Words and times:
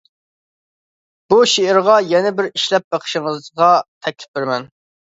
بۇ 1.33 1.37
شېئىرغا 1.53 1.99
يەنە 2.15 2.33
بىر 2.41 2.49
ئىشلەپ 2.51 2.91
بېقىشىڭىزغا 2.99 3.73
تەكلىپ 3.89 4.37
بېرىمەن. 4.45 4.73